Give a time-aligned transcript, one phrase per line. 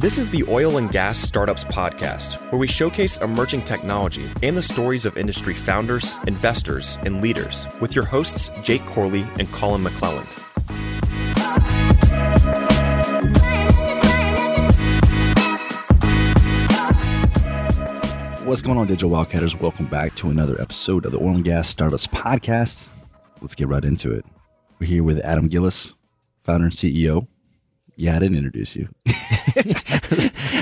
[0.00, 4.62] This is the Oil and Gas Startups Podcast, where we showcase emerging technology and the
[4.62, 10.38] stories of industry founders, investors, and leaders with your hosts, Jake Corley and Collin McLelland.
[18.46, 19.60] What's going on, Digital Wildcatters?
[19.60, 22.88] Welcome back to another episode of the Oil and Gas Startups Podcast.
[23.42, 24.24] Let's get right into it.
[24.78, 25.94] We're here with Adam Gillis,
[26.40, 27.26] founder and CEO.
[28.00, 28.88] Yeah, I didn't introduce you.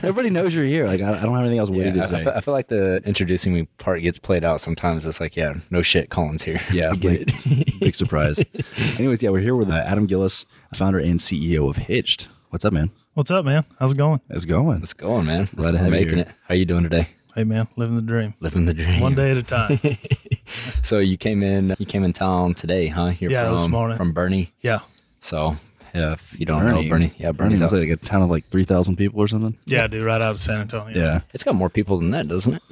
[0.03, 0.87] Everybody knows you're here.
[0.89, 2.17] Like, I, I don't have anything else witty Yeah, to I, say.
[2.21, 5.07] I feel, I feel like the introducing me part gets played out sometimes.
[5.07, 6.61] It's like, yeah, no shit, Colin's here.
[6.73, 8.43] Yeah, I get like, big surprise.
[8.99, 12.27] Anyways, yeah, we're here with uh, Adam Gillis, founder and CEO of Hitched.
[12.51, 12.91] What's up, man?
[13.15, 13.65] What's up, man?
[13.79, 14.21] How's it going?
[14.31, 14.81] How's it going?
[14.81, 15.49] Let's go man.
[15.55, 16.27] Glad to We're have you making here.
[16.27, 16.35] it.
[16.49, 17.09] How you doing today?
[17.37, 18.35] Hey, man, living the dream.
[18.41, 19.01] Living the dream.
[19.01, 19.79] One day at a time.
[20.83, 21.77] So you came in.
[21.79, 23.13] You came in town today, huh?
[23.21, 23.97] You're Yeah, from, this morning.
[23.97, 24.49] from Boerne.
[24.61, 24.81] yeah.
[25.21, 25.57] So
[25.95, 29.21] if you don't know Boerne, yeah, Boerne's Boerne's like a town of like 3,000 people
[29.21, 29.57] or something.
[29.67, 30.97] Yeah, dude, right out of San Antonio.
[30.99, 31.21] Yeah.
[31.33, 32.63] It's got more people than that, doesn't it?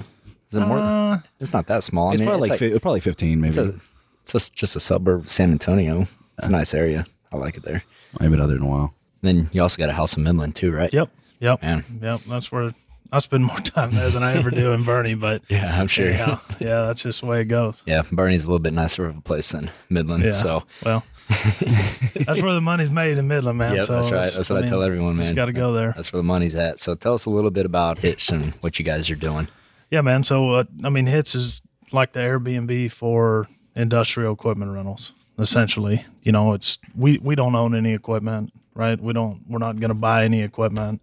[0.50, 0.78] Is it more?
[0.78, 2.12] Uh, it's not that small.
[2.12, 3.48] It's mean, probably it's like, fi- probably 15, maybe.
[3.48, 3.74] it's, a,
[4.22, 6.06] it's just, just a suburb of San Antonio.
[6.38, 7.06] It's a nice area.
[7.32, 7.82] I like it there.
[8.18, 8.94] I haven't been out there in a while.
[9.22, 10.92] Then you also got a house in Midland too, right?
[10.92, 11.10] yep.
[11.40, 11.62] Yep.
[11.62, 11.84] Man.
[12.00, 12.20] Yep.
[12.28, 12.72] That's where
[13.12, 16.08] I spend more time there than I ever do in Boerne, but Yeah, I'm sure.
[16.10, 17.82] yeah, yeah, that's just the way it goes.
[17.86, 20.24] Yeah, Boerne's a little bit nicer of a place than Midland.
[20.24, 20.30] Yeah.
[20.30, 23.76] So Well, that's where the money's made in Midland, man.
[23.76, 24.32] yeah, so that's right.
[24.32, 25.26] That's what I, mean, tell everyone, man.
[25.26, 25.92] Just got to go there.
[25.96, 26.78] That's where the money's at.
[26.78, 29.48] So tell us a little bit about Hitch and what you guys are doing.
[29.90, 30.22] Yeah, man.
[30.24, 35.12] So, uh, I mean, Hits is like the Airbnb for industrial equipment rentals.
[35.38, 38.98] Essentially, you know, it's we we don't own any equipment, right?
[38.98, 39.42] We don't.
[39.48, 41.02] We're not going to buy any equipment.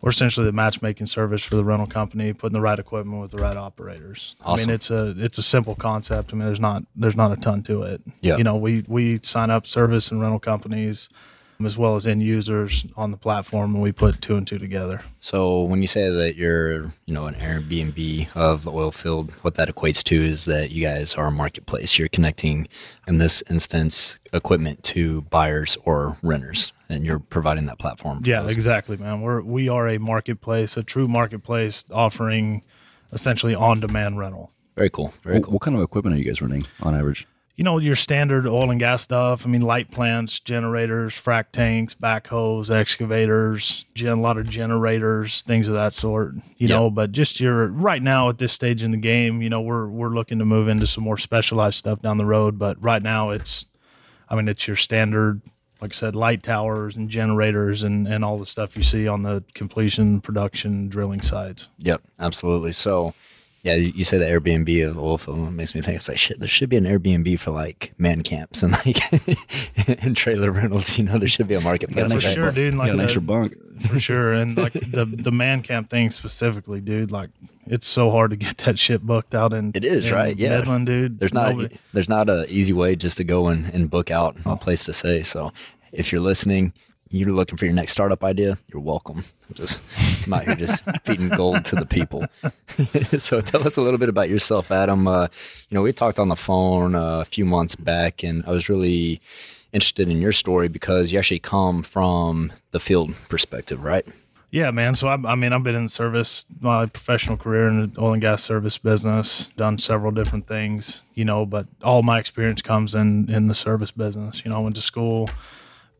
[0.00, 3.38] We're essentially the matchmaking service for the rental company, putting the right equipment with the
[3.38, 4.36] right operators.
[4.44, 6.32] I mean, it's a it's a simple concept.
[6.32, 8.02] I mean, there's not there's not a ton to it.
[8.20, 8.36] Yeah.
[8.36, 11.08] You know, we we sign up service and rental companies,
[11.64, 15.00] as well as end users on the platform, and we put two and two together.
[15.20, 19.54] So when you say that you're, you know, an Airbnb of the oil field, what
[19.54, 21.98] that equates to is that you guys are a marketplace.
[21.98, 22.68] You're connecting,
[23.08, 28.22] in this instance, equipment to buyers or renters, and you're providing that platform.
[28.22, 28.52] for Yeah, those.
[28.52, 29.22] exactly, man.
[29.22, 32.62] We're we are a marketplace, a true marketplace offering
[33.12, 34.50] essentially on-demand rental.
[34.74, 35.14] Very cool.
[35.22, 35.54] Very cool.
[35.54, 37.26] what kind of equipment are you guys running on average?
[37.56, 39.46] You know, your standard oil and gas stuff.
[39.46, 45.66] I mean, light plants, generators, frac tanks, backhoes, excavators, gen, a lot of generators, things
[45.66, 46.34] of that sort.
[46.58, 46.76] You Yeah.
[46.76, 49.86] know, but just your right now at this stage in the game, you know, we're
[49.88, 52.58] we're looking to move into some more specialized stuff down the road.
[52.58, 53.64] But right now, it's,
[54.28, 55.40] I mean, it's your standard.
[55.80, 59.22] Like I said, light towers and generators and, and all the stuff you see on
[59.22, 61.68] the completion, production, drilling sites.
[61.78, 62.72] Yep, absolutely.
[62.72, 63.12] So,
[63.66, 66.08] yeah, you you say the Airbnb of the oil field it makes me think it's
[66.08, 66.38] like shit.
[66.38, 68.98] There should be an Airbnb for like man camps and like
[70.02, 70.96] and trailer rentals.
[70.96, 72.08] You know, there should be a marketplace.
[72.08, 72.34] Got an For for that.
[72.34, 72.74] sure, dude.
[72.74, 73.54] Like got an extra bunk.
[73.80, 74.32] for sure.
[74.32, 77.10] And like the the man camp thing specifically, dude.
[77.10, 77.30] Like
[77.66, 79.72] it's so hard to get that shit booked out in.
[79.74, 80.36] It is, in right?
[80.36, 80.58] Yeah.
[80.58, 81.18] Midland, dude.
[81.18, 84.36] There's not Nobody- there's not a easy way just to go and, and book out
[84.46, 85.22] a place to stay.
[85.22, 85.52] So
[85.92, 86.72] if you're listening,
[87.10, 89.24] you're looking for your next startup idea, you're welcome.
[89.52, 89.80] Just
[90.26, 92.26] I'm out here just feeding gold to the people.
[93.18, 95.06] so tell us a little bit about yourself, Adam.
[95.06, 95.28] Uh,
[95.68, 98.68] you know, we talked on the phone uh, a few months back, and I was
[98.68, 99.20] really
[99.72, 104.06] interested in your story because you actually come from the field perspective, right?
[104.50, 104.94] Yeah, man.
[104.94, 108.22] So I, I mean, I've been in service my professional career in the oil and
[108.22, 109.50] gas service business.
[109.56, 111.44] Done several different things, you know.
[111.44, 114.42] But all my experience comes in in the service business.
[114.44, 115.28] You know, I went to school,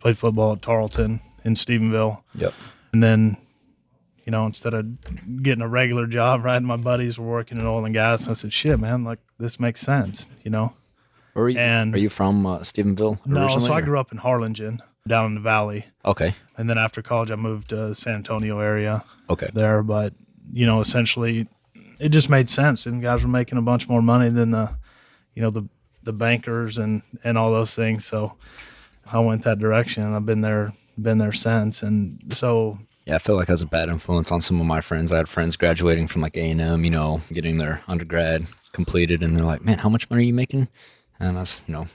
[0.01, 2.23] played football at Tarleton in Stephenville.
[2.35, 2.55] Yep.
[2.93, 3.37] And then,
[4.25, 4.87] you know, instead of
[5.43, 8.23] getting a regular job, right, my buddies were working in oil and gas.
[8.23, 10.75] And I said, shit, man, like this makes sense, you know?
[11.35, 14.83] Are you, And- are you from uh, Stephenville No, so I grew up in Harlingen
[15.07, 15.85] down in the valley.
[16.05, 16.35] Okay.
[16.57, 19.51] And then after college, I moved to San Antonio area Okay.
[19.53, 19.83] there.
[19.83, 20.15] But,
[20.53, 21.47] you know, essentially
[21.99, 22.87] it just made sense.
[22.87, 24.71] And guys were making a bunch more money than the,
[25.35, 25.69] you know, the,
[26.03, 28.05] the bankers and, and all those things.
[28.07, 28.33] So
[29.13, 30.15] I went that direction.
[30.15, 31.83] I've been there, been there since.
[31.83, 34.81] And so Yeah, I feel like I was a bad influence on some of my
[34.81, 35.13] friends.
[35.13, 39.23] I had friends graduating from like A and M, you know, getting their undergrad completed,
[39.23, 40.69] and they're like, "Man, how much money are you making?"
[41.19, 41.87] And I was, you know,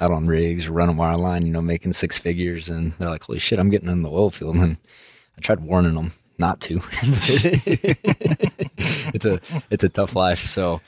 [0.00, 3.58] out on rigs running wireline, you know, making six figures, and they're like, "Holy shit,
[3.58, 4.76] I'm getting in the oil field." And
[5.36, 6.82] I tried warning them not to.
[9.12, 9.40] it's a
[9.70, 10.46] it's a tough life.
[10.46, 10.80] So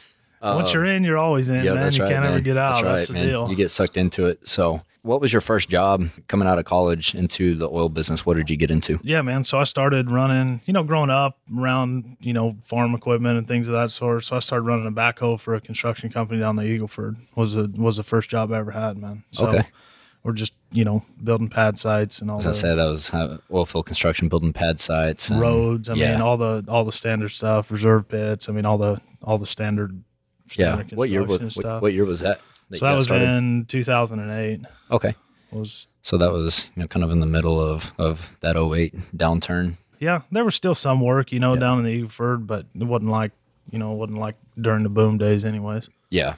[0.43, 1.93] once you're um, in, you're always in, yeah, man.
[1.93, 2.75] You right, can't ever get out.
[2.75, 3.27] That's right, That's, the man.
[3.29, 3.49] deal.
[3.49, 4.49] You get sucked into it.
[4.49, 8.25] So, what was your first job coming out of college into the oil business?
[8.25, 9.01] What did you get into?
[9.03, 9.45] Yeah, man.
[9.45, 13.67] So I started running, you know, growing up around, you know, farm equipment and things
[13.69, 14.23] of that sort.
[14.25, 17.17] So I started running a backhoe for a construction company down the Eagle Ford.
[17.35, 19.25] Was a was the first job I ever had, man.
[19.33, 19.67] So Okay.
[20.23, 23.11] or just you know building pad sites and all As the I said, that was
[23.11, 25.89] uh, oil field construction, building pad sites, and- roads.
[25.89, 26.13] I yeah.
[26.13, 28.49] mean, all the all the standard stuff, reserve pits.
[28.49, 30.05] I mean, all the all the standard.
[30.57, 30.83] yeah.
[30.95, 32.41] What year was what, what year was that?
[32.73, 33.29] That so that was started?
[33.29, 34.61] in 2008.
[34.91, 35.15] okay.
[35.53, 38.95] Was So that was you know kind of in the middle of of that 08
[39.17, 39.77] downturn.
[40.01, 41.61] yeah, there was still some work, you know, Yeah.
[41.61, 43.33] down in the Eagle Ford, but it wasn't like
[43.71, 45.89] you know, it wasn't like during the boom days, anyways.
[46.11, 46.35] Yeah.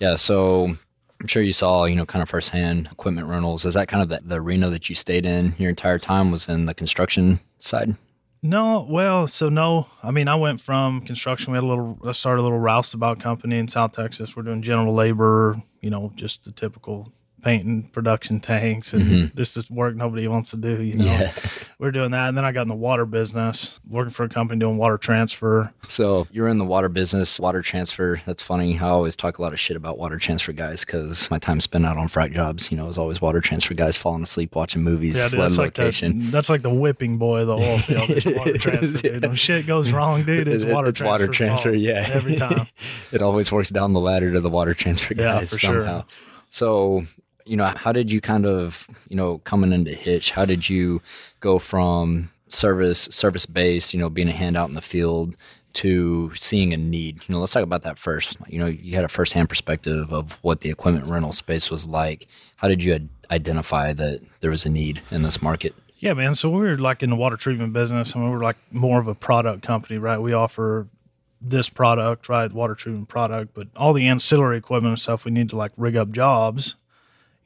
[0.00, 0.16] Yeah.
[0.16, 0.76] So
[1.20, 3.64] I'm sure you saw, you know, kind of firsthand equipment rentals.
[3.64, 6.48] Is that kind of the, the arena that you stayed in your entire time was
[6.48, 7.94] in the construction side?
[8.42, 9.88] No, well, so no.
[10.02, 11.52] I mean, I went from construction.
[11.52, 14.36] We had a little, I started a little roustabout company in South Texas.
[14.36, 17.12] We're doing general labor, you know, just the typical
[17.42, 19.36] painting production tanks and mm-hmm.
[19.36, 21.04] this is work nobody wants to do, you know.
[21.04, 21.32] Yeah.
[21.80, 22.26] We're doing that.
[22.28, 25.72] And then I got in the water business, working for a company doing water transfer.
[25.86, 28.20] So you're in the water business, water transfer.
[28.26, 28.76] That's funny.
[28.80, 31.86] I always talk a lot of shit about water transfer guys because my time spent
[31.86, 35.16] out on frac jobs, you know, is always water transfer guys falling asleep watching movies,
[35.18, 36.32] Yeah, dude, that's like, the, location.
[36.32, 38.10] that's like the whipping boy of the oil field.
[38.10, 39.22] It's water transfer, dude.
[39.26, 41.10] When shit goes wrong, dude, it's It- water it's transfer.
[41.12, 42.08] water transfer, yeah.
[42.12, 42.66] Every time.
[43.12, 45.84] it always works down the ladder to the water transfer Yeah, guys sure.
[45.86, 46.04] somehow.
[46.50, 47.06] So,
[47.48, 51.00] you know, how did you kind of, you know, coming into Hitch, how did you
[51.40, 55.36] go from service service based, you know, being a hand out in the field
[55.74, 57.22] to seeing a need?
[57.26, 58.36] You know, let's talk about that first.
[58.48, 62.26] You know, you had a firsthand perspective of what the equipment rental space was like.
[62.56, 65.74] How did you ad- identify that there was a need in this market?
[65.98, 66.34] Yeah, man.
[66.34, 68.14] So we were like in the water treatment business.
[68.14, 70.18] I mean, we're like more of a product company, right?
[70.18, 70.86] We offer
[71.40, 72.52] this product, right?
[72.52, 75.96] Water treatment product, but all the ancillary equipment and stuff we need to like rig
[75.96, 76.74] up jobs,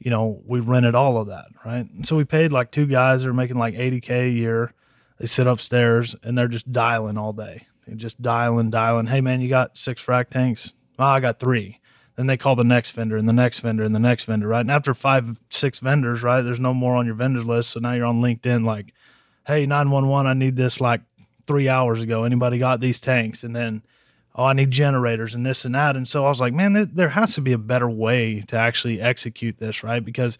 [0.03, 1.89] you know, we rented all of that, right?
[1.89, 4.73] And so we paid like two guys that are making like 80K a year.
[5.17, 7.67] They sit upstairs and they're just dialing all day.
[7.87, 9.07] They're just dialing, dialing.
[9.07, 10.73] Hey, man, you got six frac tanks?
[10.99, 11.79] Oh, I got three.
[12.17, 14.59] Then they call the next vendor and the next vendor and the next vendor, right?
[14.59, 17.69] And after five, six vendors, right, there's no more on your vendors list.
[17.69, 18.93] So now you're on LinkedIn like,
[19.47, 21.01] hey, 911, I need this like
[21.47, 22.25] three hours ago.
[22.25, 23.43] Anybody got these tanks?
[23.43, 23.83] And then,
[24.35, 25.95] oh, I need generators and this and that.
[25.95, 28.57] And so I was like, man, th- there has to be a better way to
[28.57, 30.03] actually execute this, right?
[30.03, 30.37] Because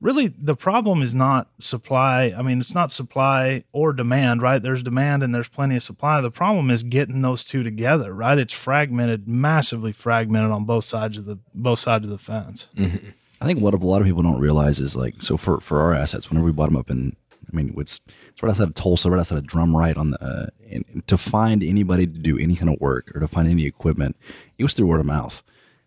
[0.00, 2.34] really the problem is not supply.
[2.36, 4.62] I mean, it's not supply or demand, right?
[4.62, 6.20] There's demand and there's plenty of supply.
[6.20, 8.38] The problem is getting those two together, right?
[8.38, 12.68] It's fragmented, massively fragmented on both sides of the both sides of the fence.
[12.76, 13.08] Mm-hmm.
[13.40, 15.94] I think what a lot of people don't realize is like so for for our
[15.94, 17.16] assets, whenever we bought them up in,
[17.50, 20.46] I mean, it's it's right outside of Tulsa, right outside of Drumright on the, uh,
[20.70, 23.66] and, and to find anybody to do any kind of work or to find any
[23.66, 24.16] equipment,
[24.58, 25.42] it was through word of mouth.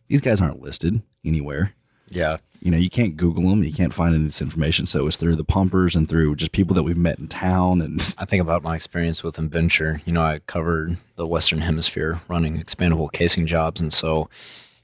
[0.07, 1.73] These guys aren't listed anywhere.
[2.09, 2.37] Yeah.
[2.59, 4.85] You know, you can't Google them, you can't find any of this information.
[4.85, 7.81] So it's through the pumpers and through just people that we've met in town.
[7.81, 10.01] And I think about my experience with Enventure.
[10.05, 13.81] You know, I covered the Western Hemisphere running expandable casing jobs.
[13.81, 14.29] And so,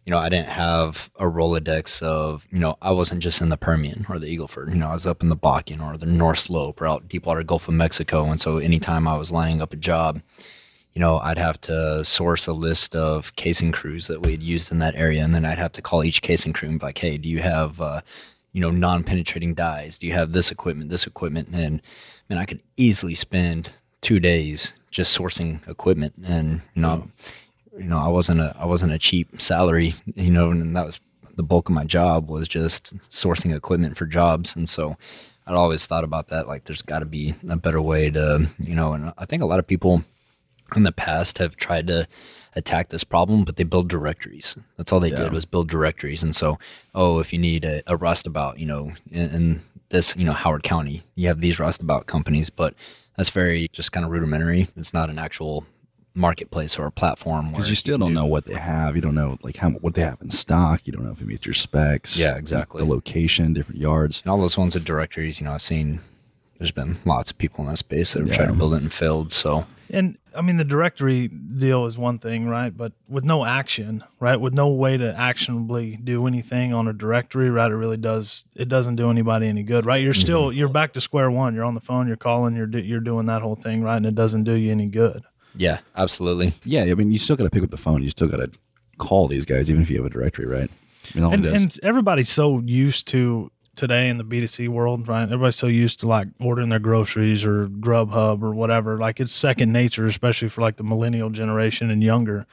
[0.07, 3.57] you know, I didn't have a Rolodex of, you know, I wasn't just in the
[3.57, 4.69] Permian or the Eagle Ford.
[4.69, 7.43] You know, I was up in the Bakken or the North Slope or out Deepwater
[7.43, 8.23] Gulf of Mexico.
[8.27, 10.21] And so anytime I was lining up a job,
[10.93, 14.71] you know, I'd have to source a list of casing crews that we had used
[14.71, 15.21] in that area.
[15.21, 17.39] And then I'd have to call each casing crew and be like, hey, do you
[17.39, 17.99] have, uh,
[18.53, 19.97] you know, non penetrating dies?
[19.97, 21.49] Do you have this equipment, this equipment?
[21.51, 21.81] And
[22.29, 26.13] man, I could easily spend two days just sourcing equipment.
[26.23, 27.09] And, you know,
[27.77, 30.99] you know, I wasn't a, I wasn't a cheap salary, you know, and that was
[31.35, 34.55] the bulk of my job was just sourcing equipment for jobs.
[34.55, 34.97] And so
[35.45, 36.47] I'd always thought about that.
[36.47, 39.45] Like there's got to be a better way to, you know, and I think a
[39.45, 40.03] lot of people,
[40.75, 42.07] in the past have tried to
[42.53, 44.57] attack this problem, but they build directories.
[44.75, 46.23] That's all they did was build directories.
[46.23, 46.59] And so,
[46.93, 50.63] oh, if you need a, a roustabout, you know, in, in this, you know, Howard
[50.63, 52.73] County, you have these roustabout companies, but
[53.15, 54.67] that's very just kind of rudimentary.
[54.75, 55.65] It's not an actual
[56.17, 57.51] marketplace or a platform.
[57.51, 58.95] because you still don't know what they have.
[58.95, 60.85] You don't know like how what they have in stock.
[60.85, 62.17] You don't know if it meets your specs.
[62.17, 62.79] Yeah, exactly.
[62.79, 64.21] The location, different yards.
[64.23, 66.01] And all those ones with directories, you know, I've seen
[66.57, 68.91] there's been lots of people in that space that have tried to build it and
[68.91, 69.31] failed.
[69.31, 72.75] So, And I mean, the directory deal is one thing, right?
[72.75, 74.37] But with no action, right?
[74.37, 77.71] With no way to actionably do anything on a directory, right?
[77.71, 78.45] It really does.
[78.55, 80.01] It doesn't do anybody any good, right?
[80.01, 80.57] You're still mm-hmm.
[80.57, 81.53] you're back to square one.
[81.53, 82.07] You're on the phone.
[82.07, 82.55] You're calling.
[82.55, 83.97] You're do, you're doing that whole thing, right?
[83.97, 85.23] And it doesn't do you any good.
[85.57, 86.53] Yeah, absolutely.
[86.63, 88.03] Yeah, I mean, you still got to pick up the phone.
[88.03, 88.51] You still got to
[88.97, 90.69] call these guys, even if you have a directory, right?
[90.69, 95.07] I mean, all and, it and everybody's so used to today in the B2C world,
[95.07, 95.23] right?
[95.23, 98.97] Everybody's so used to like ordering their groceries or Grubhub or whatever.
[98.97, 102.45] Like it's second nature, especially for like the millennial generation and younger,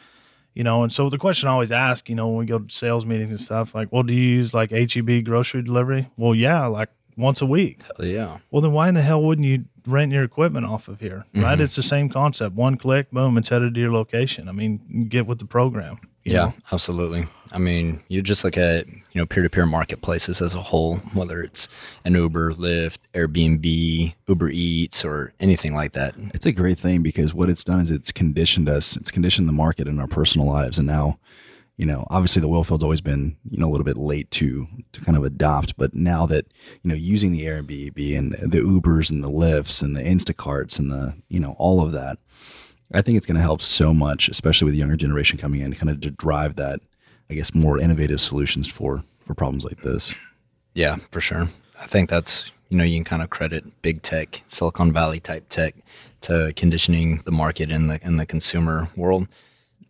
[0.52, 0.82] you know.
[0.82, 3.30] And so the question I always ask, you know, when we go to sales meetings
[3.30, 6.10] and stuff, like, well, do you use like HEB grocery delivery?
[6.16, 7.80] Well, yeah, like once a week.
[7.96, 8.38] Hell yeah.
[8.50, 11.26] Well, then why in the hell wouldn't you rent your equipment off of here?
[11.34, 11.54] Right?
[11.54, 11.62] Mm-hmm.
[11.62, 12.54] It's the same concept.
[12.54, 14.48] One click, boom, it's headed to your location.
[14.48, 16.00] I mean, get with the program.
[16.24, 16.54] Yeah, know?
[16.72, 17.26] absolutely.
[17.52, 20.96] I mean, you just look at you know peer to peer marketplaces as a whole,
[21.12, 21.68] whether it's
[22.04, 26.14] an Uber, Lyft, Airbnb, Uber Eats, or anything like that.
[26.32, 28.96] It's a great thing because what it's done is it's conditioned us.
[28.96, 31.18] It's conditioned the market in our personal lives, and now,
[31.76, 34.66] you know, obviously the oil field's always been you know a little bit late to
[34.92, 36.46] to kind of adopt, but now that
[36.82, 40.90] you know using the Airbnb and the Ubers and the Lyfts and the Instacarts and
[40.90, 42.18] the you know all of that,
[42.92, 45.72] I think it's going to help so much, especially with the younger generation coming in,
[45.72, 46.80] to kind of to drive that,
[47.28, 50.14] I guess, more innovative solutions for for problems like this.
[50.74, 51.48] Yeah, for sure.
[51.80, 55.48] I think that's you know you can kind of credit big tech, Silicon Valley type
[55.48, 55.74] tech,
[56.22, 59.26] to conditioning the market in the in the consumer world.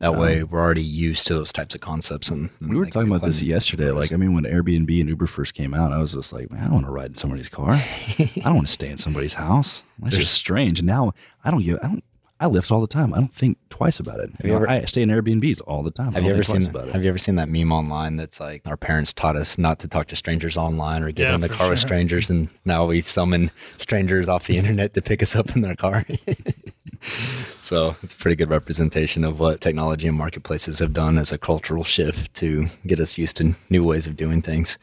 [0.00, 2.28] That um, way, we're already used to those types of concepts.
[2.28, 3.90] And, and We were they talking about this plenty- yesterday.
[3.90, 6.60] Like, I mean, when Airbnb and Uber first came out, I was just like, man,
[6.60, 7.72] I don't want to ride in somebody's car.
[7.72, 9.82] I don't want to stay in somebody's house.
[10.00, 10.80] That's just strange.
[10.80, 11.12] And now
[11.44, 11.78] I don't give.
[11.82, 12.04] I don't.
[12.40, 13.14] I Lyft all the time.
[13.14, 14.28] I don't think twice about it.
[14.30, 16.12] You you know, ever- I stay in Airbnbs all the time.
[16.14, 16.92] Have you ever seen about it.
[16.92, 19.88] Have you ever seen that meme online that's like our parents taught us not to
[19.88, 22.86] talk to strangers online or get Yeah, in the for car with strangers, and now
[22.86, 26.04] we summon strangers off the internet to pick us up in their car.
[27.61, 31.38] so it's a pretty good representation of what technology and marketplaces have done as a
[31.38, 34.78] cultural shift to get us used to new ways of doing things.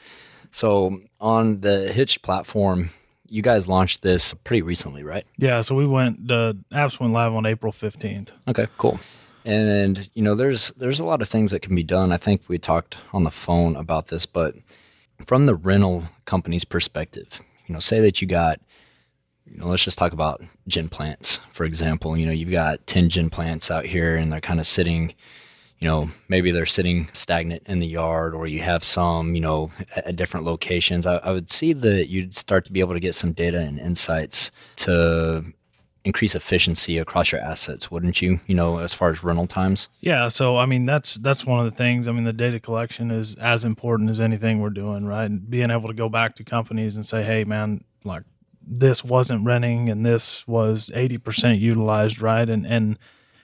[0.51, 2.89] So on the Hitch platform,
[3.27, 5.25] you guys launched this pretty recently, right?
[5.37, 5.61] Yeah.
[5.61, 8.29] So we went, the apps went live on April 15th.
[8.47, 8.99] Okay, cool.
[9.43, 12.11] And you know, there's there's a lot of things that can be done.
[12.11, 14.55] I think we talked on the phone about this, but
[15.25, 18.59] from the rental company's perspective, you know, say that you got,
[19.45, 22.17] you know, let's just talk about gen plants, for example.
[22.17, 25.13] You know, you've got ten gen plants out here, and they're kind of sitting.
[25.79, 29.71] You know, maybe they're sitting stagnant in the yard, or you have some, you know,
[29.95, 31.07] at, at different locations.
[31.07, 33.79] I, I would see that you'd start to be able to get some data and
[33.79, 35.43] insights to
[36.03, 38.39] increase efficiency across your assets, wouldn't you?
[38.47, 39.89] You know, as far as rental times.
[40.01, 42.07] Yeah, so I mean that's that's one of the things.
[42.07, 45.25] I mean the data collection is as important as anything we're doing, right?
[45.25, 48.23] And being able to go back to companies and say, "Hey man, like
[48.65, 52.97] this wasn't running and this was 80% utilized, right?" And and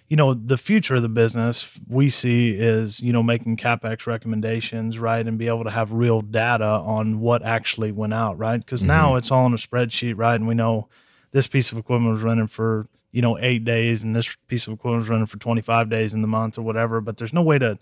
[0.10, 4.98] you know, the future of the business we see is, you know, making capex recommendations,
[4.98, 5.28] right?
[5.28, 8.66] And be able to have real data on what actually went out, right?
[8.66, 8.88] Cuz mm-hmm.
[8.88, 10.36] now it's all in a spreadsheet, right?
[10.36, 10.88] And we know
[11.32, 14.74] this piece of equipment was running for you know eight days and this piece of
[14.74, 17.58] equipment was running for 25 days in the month or whatever but there's no way
[17.58, 17.80] to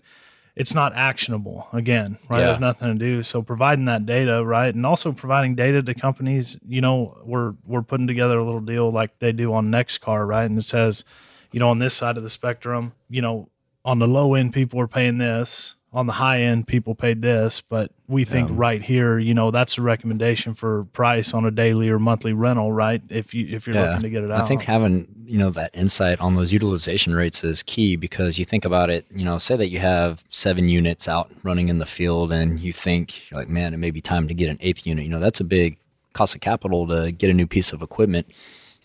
[0.56, 2.40] it's not actionable again right?
[2.40, 2.46] Yeah.
[2.46, 3.22] there's nothing to do.
[3.22, 4.74] So providing that data right?
[4.74, 8.90] And also providing data to companies you know we're we're putting together a little deal
[8.90, 10.44] like they do on nextcar right?
[10.44, 11.04] And it says
[11.52, 13.48] you know on this side of the spectrum you know
[13.84, 17.60] on the low end people are paying this on the high end people paid this
[17.60, 21.88] but we think right here you know that's a recommendation for price on a daily
[21.88, 24.62] or monthly rental right if you if you're looking to get it out I think
[24.62, 28.90] having you know that insight on those utilization rates is key because you think about
[28.90, 29.06] it.
[29.10, 32.72] You know, say that you have seven units out running in the field, and you
[32.72, 35.04] think like, man, it may be time to get an eighth unit.
[35.04, 35.78] You know, that's a big
[36.12, 38.26] cost of capital to get a new piece of equipment.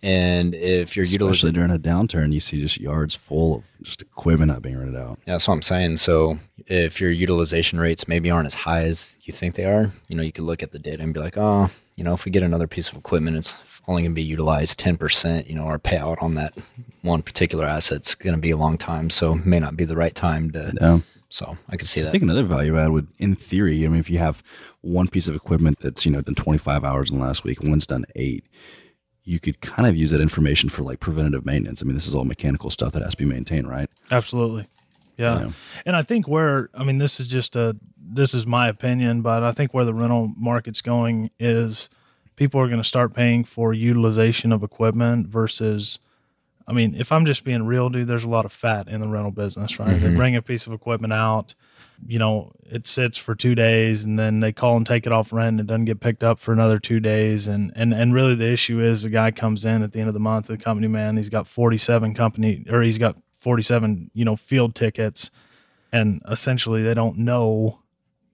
[0.04, 4.02] And if your Especially utilization, during a downturn, you see just yards full of just
[4.02, 5.20] equipment not being rented out.
[5.28, 5.98] Yeah, that's what I'm saying.
[5.98, 10.16] So if your utilization rates maybe aren't as high as you think they are, you
[10.16, 12.32] know, you could look at the data and be like, oh, you know, if we
[12.32, 13.56] get another piece of equipment, it's
[13.88, 16.56] only going to be utilized 10%, you know, our payout on that
[17.04, 19.12] one particular asset's going to be a long time.
[19.12, 20.74] So may not be the right time to.
[20.82, 21.00] Yeah.
[21.30, 22.10] So I could see that.
[22.10, 24.44] I think another value add would, in theory, I mean, if you have
[24.82, 27.88] one piece of equipment that's you know done 25 hours in the last week one's
[27.88, 28.44] done eight,
[29.24, 31.82] you could kind of use that information for like preventative maintenance.
[31.82, 33.90] I mean, this is all mechanical stuff that has to be maintained, right?
[34.10, 34.68] Absolutely.
[35.18, 35.52] Yeah.
[35.86, 39.44] And I think where I mean this is just a this is my opinion, but
[39.44, 41.90] I think where the rental market's going is
[42.36, 46.00] people are going to start paying for utilization of equipment versus
[46.72, 49.08] I mean, if I'm just being real, dude, there's a lot of fat in the
[49.10, 49.90] rental business, right?
[49.90, 50.16] They mm-hmm.
[50.16, 51.54] bring a piece of equipment out,
[52.08, 55.34] you know, it sits for two days and then they call and take it off
[55.34, 57.46] rent and it doesn't get picked up for another two days.
[57.46, 60.14] And and and really the issue is the guy comes in at the end of
[60.14, 64.38] the month, the company man, he's got 47 company or he's got 47, you know,
[64.38, 65.30] field tickets
[65.92, 67.80] and essentially they don't know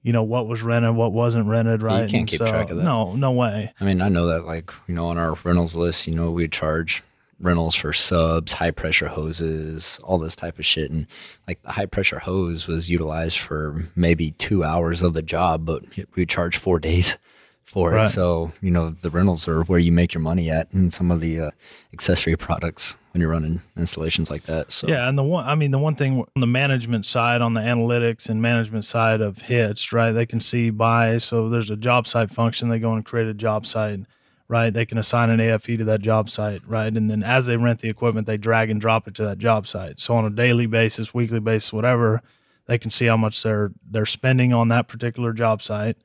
[0.03, 2.01] you know what was rented, what wasn't rented, you right?
[2.07, 2.83] can't And keep track of that.
[2.83, 3.73] No, no way.
[3.81, 6.47] I mean, I know that, like, you know, on our rentals list, you know, we
[6.47, 7.03] charge
[7.39, 10.89] rentals for subs, high pressure hoses, all this type of shit.
[10.91, 11.07] And
[11.47, 15.83] like the high pressure hose was utilized for maybe two hours of the job, but
[16.15, 17.17] we charge four days
[17.63, 18.05] for Right.
[18.07, 18.09] it.
[18.11, 21.19] So, you know, the rentals are where you make your money at and some of
[21.19, 21.51] the uh,
[21.93, 24.71] accessory products when you're running installations like that.
[24.71, 27.53] So, Yeah, and the one I mean the one thing on the management side, on
[27.53, 30.11] the analytics and management side of Hitched, right?
[30.11, 32.69] They can see by so there's a job site function.
[32.69, 33.99] They go and create a job site,
[34.49, 34.73] right?
[34.73, 36.95] They can assign an AFE to that job site, right?
[36.95, 39.67] And then as they rent the equipment, they drag and drop it to that job
[39.67, 39.99] site.
[39.99, 42.21] So on a daily basis, weekly basis, whatever,
[42.65, 45.97] they can see how much they're they're spending on that particular job site.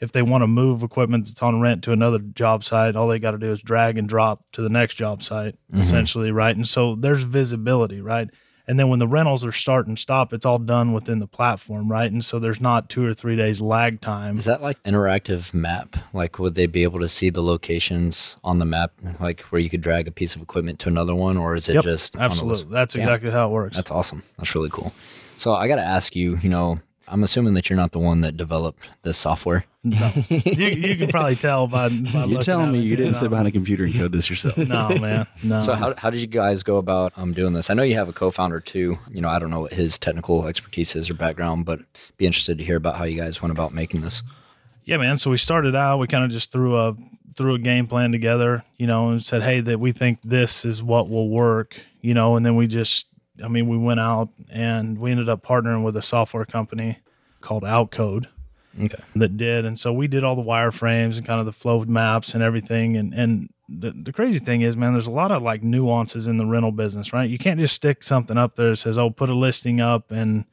[0.00, 3.18] If they want to move equipment that's on rent to another job site, all they
[3.18, 5.80] got to do is drag and drop to the next job site, mm-hmm.
[5.80, 6.56] essentially, right?
[6.56, 8.28] And so there's visibility, right?
[8.68, 11.90] And then when the rentals are start and stop, it's all done within the platform,
[11.90, 12.10] right?
[12.10, 14.38] And so there's not two or three days lag time.
[14.38, 15.96] Is that like interactive map?
[16.12, 19.68] Like, would they be able to see the locations on the map, like where you
[19.68, 22.22] could drag a piece of equipment to another one, or is it Yep, just on
[22.22, 22.40] a list?
[22.42, 22.72] absolutely.
[22.74, 23.02] That's Damn.
[23.02, 23.76] exactly how it works.
[23.76, 24.22] That's awesome.
[24.38, 24.92] That's really cool.
[25.38, 26.78] So I got to ask you, you know,
[27.12, 29.66] I'm assuming that you're not the one that developed this software.
[29.84, 30.10] No.
[30.28, 33.18] you, you can probably tell by, by You're telling at me it, you didn't know.
[33.18, 34.56] sit behind a computer and code this yourself.
[34.56, 35.26] No, man.
[35.44, 35.60] No.
[35.60, 37.68] So how, how did you guys go about um, doing this?
[37.68, 38.98] I know you have a co-founder too.
[39.10, 41.80] You know, I don't know what his technical expertise is or background, but
[42.16, 44.22] be interested to hear about how you guys went about making this.
[44.84, 45.18] Yeah, man.
[45.18, 45.98] So we started out.
[45.98, 46.96] We kind of just threw a
[47.36, 50.82] threw a game plan together, you know, and said, "Hey, that we think this is
[50.82, 53.06] what will work," you know, and then we just,
[53.42, 56.98] I mean, we went out and we ended up partnering with a software company
[57.40, 58.28] called Outcode
[58.80, 59.02] Okay.
[59.16, 62.34] that did, and so we did all the wireframes and kind of the flow maps
[62.34, 63.48] and everything, and and.
[63.74, 66.72] The, the crazy thing is, man, there's a lot of like nuances in the rental
[66.72, 67.30] business, right?
[67.30, 70.44] You can't just stick something up there that says, "Oh, put a listing up and,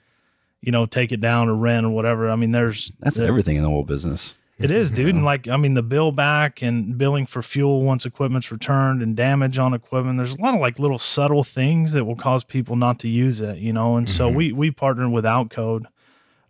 [0.62, 3.58] you know, take it down or rent or whatever." I mean, there's That's there- everything
[3.58, 4.38] in the whole business.
[4.60, 5.16] It is, dude.
[5.16, 9.16] And like, I mean, the bill back and billing for fuel once equipment's returned and
[9.16, 10.18] damage on equipment.
[10.18, 13.42] There's a lot of like little subtle things that will cause people not to use
[13.42, 13.96] it, you know.
[13.98, 15.86] And so we we partnered with Outcode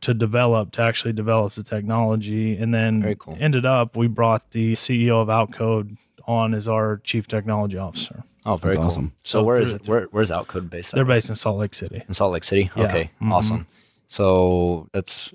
[0.01, 3.37] to develop to actually develop the technology, and then Very cool.
[3.39, 8.23] ended up we brought the CEO of Outcode on as our chief technology officer.
[8.45, 8.87] Oh, very That's cool.
[8.87, 9.11] awesome.
[9.23, 9.87] So So where is it?
[9.87, 10.93] Where, where's Outcode based?
[10.93, 11.07] They're out of?
[11.09, 12.01] based in Salt Lake City.
[12.07, 12.71] in Salt Lake City.
[12.75, 12.83] Yeah.
[12.85, 13.31] Okay, Mhm.
[13.31, 13.67] awesome.
[14.07, 15.33] So that's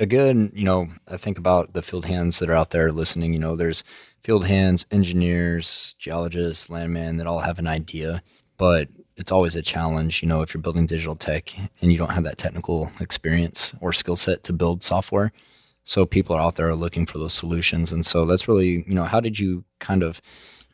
[0.00, 3.32] a good, you know, I think about the field hands that are out there listening.
[3.32, 3.82] You know, there's
[4.22, 8.22] field hands, engineers, geologists, landmen that all have an idea,
[8.56, 12.10] but it's always a challenge, you know, if you're building digital tech and you don't
[12.10, 15.32] have that technical experience or skill set to build software.
[15.82, 17.92] So people are out there looking for those solutions.
[17.92, 20.20] And so that's really, you know, how did you kind of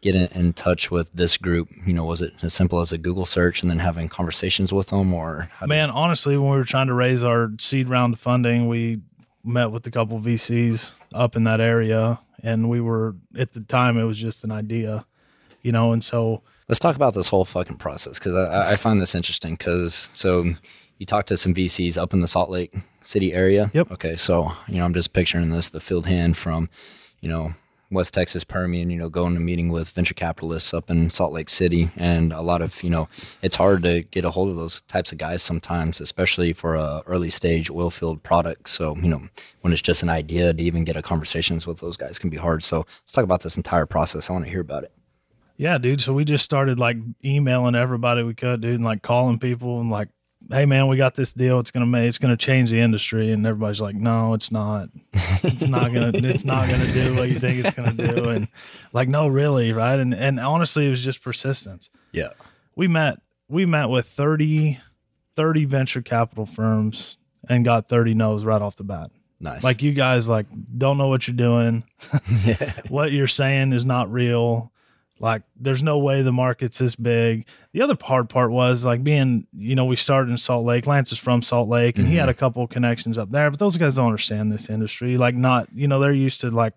[0.02, 1.70] get in, in touch with this group?
[1.86, 4.88] You know, was it as simple as a Google search and then having conversations with
[4.88, 9.00] them or Man, honestly, when we were trying to raise our seed round funding, we
[9.44, 13.98] met with a couple VCs up in that area, and we were at the time
[13.98, 15.06] it was just an idea,
[15.62, 19.00] you know, and so Let's talk about this whole fucking process because I, I find
[19.00, 19.54] this interesting.
[19.54, 20.54] Because so
[20.98, 23.70] you talked to some VCs up in the Salt Lake City area.
[23.74, 23.92] Yep.
[23.92, 26.70] Okay, so you know I'm just picturing this: the field hand from,
[27.20, 27.54] you know,
[27.94, 28.90] West Texas Permian.
[28.90, 32.42] You know, going to meeting with venture capitalists up in Salt Lake City, and a
[32.42, 33.08] lot of you know,
[33.40, 37.02] it's hard to get a hold of those types of guys sometimes, especially for a
[37.06, 38.68] early stage oil field product.
[38.68, 39.28] So you know,
[39.62, 42.36] when it's just an idea to even get a conversations with those guys can be
[42.36, 42.64] hard.
[42.64, 44.28] So let's talk about this entire process.
[44.28, 44.92] I want to hear about it.
[45.56, 46.00] yeah, dude.
[46.00, 49.90] So we just started like emailing everybody we could, dude, and like calling people and
[49.90, 50.08] like,
[50.50, 51.58] hey, man, we got this deal.
[51.60, 54.88] It's gonna make it's gonna change the industry, and everybody's like, no, it's not.
[55.12, 56.10] It's not gonna.
[56.14, 58.48] it's not gonna do what you think it's gonna do, and
[58.92, 59.98] like, no, really, right?
[59.98, 61.90] And and honestly, it was just persistence.
[62.12, 62.28] Yeah.
[62.76, 64.78] we met we met with 30
[65.36, 67.16] 30 venture capital firms
[67.48, 69.64] and got 30 no's right off the bat Nice.
[69.64, 70.46] like you guys like
[70.78, 71.82] don't know what you're doing
[72.88, 74.70] what you're saying is not real
[75.20, 79.46] like there's no way the market's this big the other hard part was like being
[79.56, 82.22] you know we started in salt lake lance is from salt lake and he had
[82.22, 82.30] mm-hmm.
[82.30, 85.68] a couple of connections up there but those guys don't understand this industry like not
[85.74, 86.74] you know they're used to like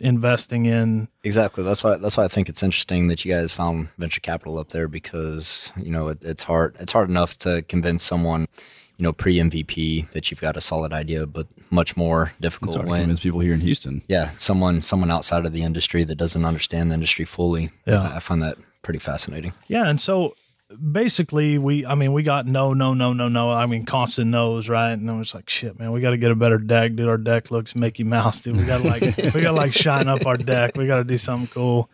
[0.00, 1.62] investing in Exactly.
[1.62, 1.96] That's why.
[1.96, 5.72] That's why I think it's interesting that you guys found venture capital up there because
[5.76, 6.76] you know it, it's hard.
[6.80, 8.48] It's hard enough to convince someone,
[9.00, 12.76] you know, pre MVP that you've got a solid idea, but much more It's difficult
[12.76, 14.02] to when convince people here in Houston.
[14.08, 17.70] yeah, someone someone outside of the industry that doesn't understand the industry fully.
[17.86, 18.02] Yeah.
[18.02, 19.54] I, I find that pretty fascinating.
[19.68, 20.34] Yeah, and so
[20.92, 24.68] basically we I mean we got no no no no no I mean constant no's
[24.68, 27.08] right and then it's like shit man we got to get a better deck dude
[27.08, 29.02] our deck looks Mickey Mouse dude we got to like
[29.34, 31.90] we got to like shine up our deck we got to do something cool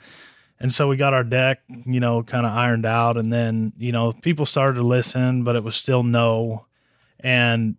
[0.60, 3.92] and so we got our deck you know kind of ironed out and then you
[3.92, 6.65] know people started to listen but it was still no
[7.26, 7.74] and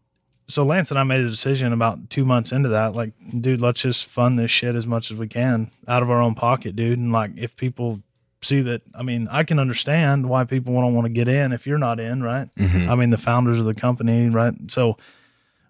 [0.50, 3.82] so Lance and I made a decision about two months into that like dude let's
[3.82, 7.00] just fund this shit as much as we can out of our own pocket dude
[7.00, 8.02] and like if people
[8.44, 11.66] see that i mean i can understand why people don't want to get in if
[11.68, 12.88] you're not in right Mhm.
[12.88, 14.96] i mean the founders of the company right so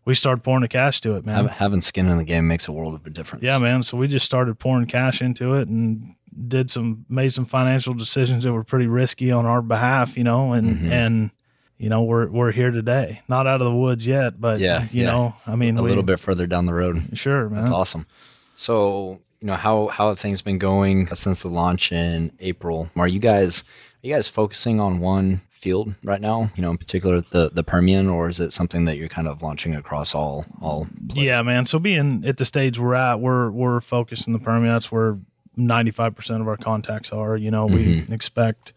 [0.06, 1.48] we started pouring the cash to it, man.
[1.48, 3.44] Having skin in the game makes a world of a difference.
[3.44, 3.84] Yeah, man.
[3.84, 6.16] So we just started pouring cash into it and
[6.48, 10.54] did some made some financial decisions that were pretty risky on our behalf, you know,
[10.54, 10.92] and Mhm.
[10.92, 11.32] and
[11.78, 13.22] you know we're we're here today.
[13.28, 15.12] Not out of the woods yet, but Yeah, you yeah.
[15.12, 17.18] know, I mean, a we, little bit further down the road.
[17.18, 17.60] Sure, man.
[17.60, 18.08] That's awesome.
[18.56, 22.90] So, you know, how how have things been going since the launch in April?
[22.96, 23.63] Are you guys
[24.04, 26.52] are you guys focusing on one field right now?
[26.56, 29.44] You know, in particular the the Permian, or is it something that you're kind of
[29.44, 30.88] launching across all all?
[31.10, 31.24] places?
[31.24, 31.66] Yeah, man.
[31.68, 34.74] So being at the stage we're at, we're we're focused in the Permian.
[34.74, 35.18] That's where
[35.56, 37.38] ninety five percent of our contacts are.
[37.38, 38.13] You know, we mm-hmm.
[38.13, 38.74] expect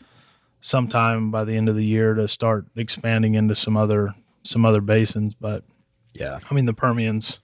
[0.60, 4.80] sometime by the end of the year to start expanding into some other some other
[4.80, 5.34] basins.
[5.34, 5.64] But
[6.14, 7.40] yeah, I mean, the Permian's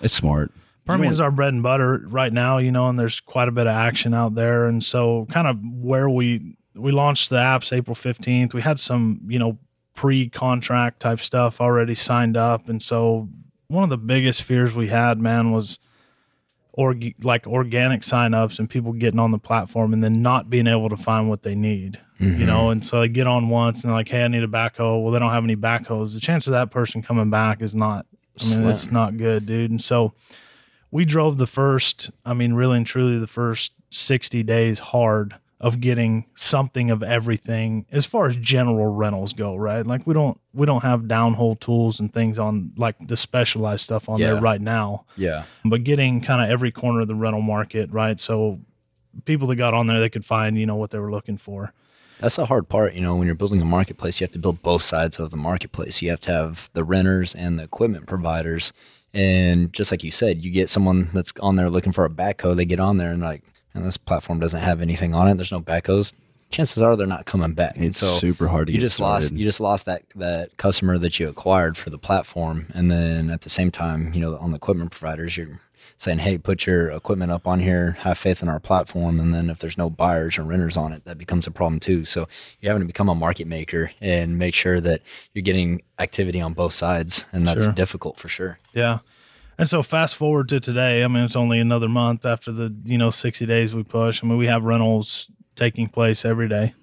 [0.00, 0.52] It's smart.
[0.86, 3.74] Permian's our bread and butter right now, you know, and there's quite a bit of
[3.74, 4.66] action out there.
[4.66, 9.20] And so kind of where we we launched the apps April 15th, we had some,
[9.28, 9.58] you know,
[9.94, 12.68] pre-contract type stuff already signed up.
[12.68, 13.28] And so
[13.66, 15.78] one of the biggest fears we had, man, was
[16.78, 20.88] org- like organic signups and people getting on the platform and then not being able
[20.88, 22.00] to find what they need.
[22.20, 22.72] You know, mm-hmm.
[22.72, 25.02] and so they get on once and like, Hey, I need a backhoe.
[25.02, 26.14] Well, they don't have any backhoes.
[26.14, 28.06] The chance of that person coming back is not
[28.40, 28.68] I mean, Slim.
[28.70, 29.70] it's not good, dude.
[29.70, 30.14] And so
[30.90, 35.80] we drove the first, I mean, really and truly the first 60 days hard of
[35.80, 39.84] getting something of everything as far as general rentals go, right?
[39.84, 44.08] Like we don't we don't have downhole tools and things on like the specialized stuff
[44.08, 44.32] on Yeah.
[44.34, 45.04] there right now.
[45.16, 48.20] yeah, But getting kind of every corner of the rental market, right?
[48.20, 48.60] So
[49.24, 51.72] people that got on there they could find, you know, what they were looking for.
[52.20, 54.62] That's the hard part, you know, when you're building a marketplace, you have to build
[54.62, 56.02] both sides of the marketplace.
[56.02, 58.72] You have to have the renters and the equipment providers.
[59.14, 62.54] And just like you said, you get someone that's on there looking for a backhoe,
[62.56, 63.42] they get on there and like,
[63.74, 65.34] and this platform doesn't have anything on it.
[65.36, 66.12] There's no backhoes.
[66.50, 67.76] Chances are they're not coming back.
[67.76, 70.96] And It's super hard to you get just lost you just lost that that customer
[70.98, 74.50] that you acquired for the platform and then at the same time you know on
[74.52, 75.60] the equipment providers you're
[75.98, 79.50] saying hey put your equipment up on here have faith in our platform and then
[79.50, 82.26] if there's no buyers or renters on it that becomes a problem too so
[82.60, 85.02] you're having to become a market maker and make sure that
[85.34, 87.74] you're getting activity on both sides and that's Sure.
[87.74, 89.00] difficult for sure Yeah.
[89.58, 92.96] And so fast forward to today, I mean it's only another month after the, you
[92.96, 94.22] know, 60 days we push.
[94.22, 96.74] I mean we have rentals taking place every day.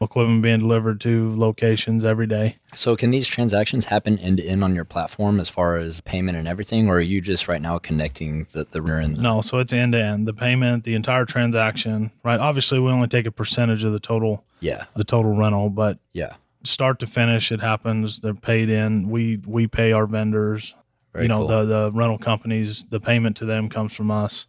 [0.00, 2.56] Equipment being delivered to locations every day.
[2.74, 6.36] so can these transactions happen end to end on your platform as far as payment
[6.36, 9.58] and everything or are you just right now connecting the the and the, No, so
[9.58, 10.26] it's end to end.
[10.26, 12.40] The payment, the entire transaction, right?
[12.40, 16.34] Obviously we only take a percentage of the total yeah the total rental, but yeah
[16.64, 18.18] start to finish it happens.
[18.18, 19.08] They're paid in.
[19.08, 20.74] We we pay our vendors.
[21.12, 21.48] Very you know, cool.
[21.48, 24.46] the the rental companies, the payment to them comes from us.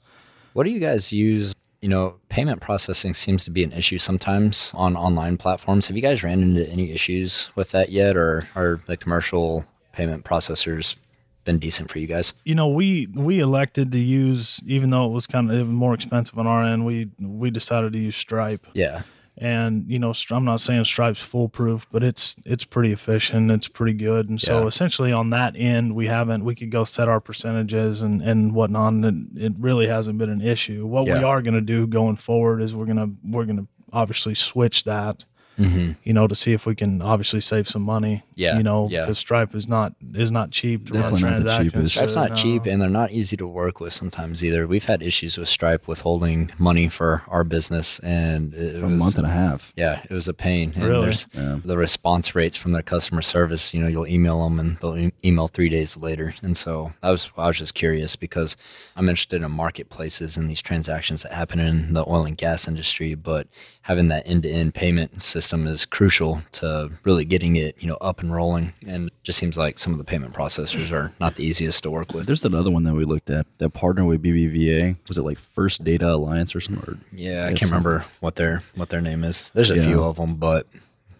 [0.53, 1.53] What do you guys use?
[1.81, 5.87] You know, payment processing seems to be an issue sometimes on online platforms.
[5.87, 10.23] Have you guys ran into any issues with that yet, or are the commercial payment
[10.23, 10.95] processors
[11.43, 12.33] been decent for you guys?
[12.45, 16.39] you know we we elected to use even though it was kind of more expensive
[16.39, 19.01] on our end we we decided to use stripe Yeah,
[19.37, 23.49] and you know i'm not saying stripe's foolproof but it's it's pretty efficient.
[23.51, 24.29] It's pretty good.
[24.29, 24.67] And so Yeah.
[24.67, 28.93] essentially on that end we haven't we could go set our percentages and and whatnot
[28.93, 29.05] and
[29.37, 30.85] it, it really hasn't been an issue.
[30.85, 33.67] What we are going to do going forward is we're going to we're going to
[33.91, 35.25] obviously switch that
[35.59, 35.91] mm-hmm.
[36.03, 39.01] you know to see if we can obviously save some money Yeah, you know yeah.
[39.01, 41.93] because stripe is not is not cheap to Definitely run not the transactions cheapest.
[41.93, 42.35] Stripe's so, not no.
[42.35, 44.65] cheap, and they're not easy to work with sometimes either.
[44.67, 49.17] We've had issues with Stripe withholding money for our business, and it, For a month
[49.17, 49.71] and a half.
[49.75, 50.73] Yeah, it was a pain.
[50.75, 51.01] And Really?
[51.01, 51.59] there's Yeah.
[51.63, 53.73] the response rates from their customer service.
[53.73, 56.33] You know, you'll email them and they'll e- email three days later.
[56.41, 58.55] And so I was I was just curious because
[58.95, 63.15] I'm interested in marketplaces and these transactions that happen in the oil and gas industry.
[63.15, 63.47] But
[63.83, 67.97] having that end to end payment system is crucial to really getting it you know
[67.99, 68.73] up and rolling.
[68.87, 71.91] And it just seems like some of the payment processors are not the easiest to
[71.91, 72.25] work with.
[72.27, 74.95] There's another one that we looked at that partnered with BBVA.
[75.07, 76.83] Was it like First Data Alliance or something?
[76.93, 79.49] Or, Yeah, I can't remember what their what their name is.
[79.53, 79.85] There's a Yeah.
[79.87, 80.67] few of them, but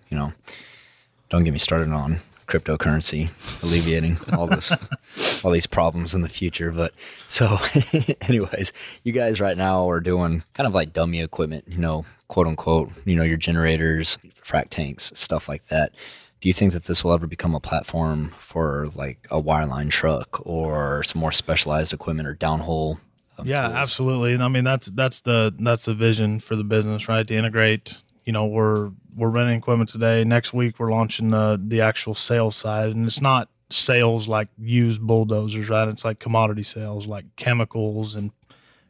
[0.10, 0.34] you know,
[1.30, 3.32] don't get me started on cryptocurrency
[3.64, 4.72] alleviating all this
[5.44, 6.72] all these problems in the future.
[6.72, 6.94] But
[7.28, 7.58] so,
[8.22, 12.48] anyways, you guys right now are doing kind of like dummy equipment, you know, quote
[12.48, 15.94] unquote, you know, your generators, frac tanks, stuff like that.
[16.42, 20.42] Do you think that this will ever become a platform for like a wireline truck
[20.44, 22.98] or some more specialized equipment or downhole?
[23.38, 23.74] um, yeah tools?
[23.74, 27.36] absolutely and i mean that's that's the that's the vision for the business right to
[27.36, 32.14] integrate you know we're we're renting equipment today next week we're launching the the actual
[32.14, 37.26] sales side and it's not sales like used bulldozers right it's like commodity sales like
[37.38, 38.32] chemicals and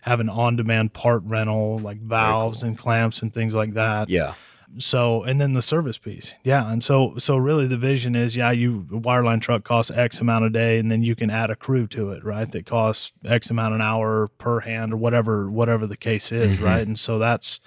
[0.04, 2.70] having on-demand part rental like valves cool.
[2.70, 4.34] and clamps and things like that Yeah.
[4.78, 8.52] so and then the service piece yeah and so so really the vision is yeah
[8.52, 11.88] you wireline truck costs x amount a day and then you can add a crew
[11.88, 15.98] to it right that costs x amount an hour per hand or whatever whatever the
[15.98, 16.66] case is Mm-hmm.
[16.66, 17.60] right and so that's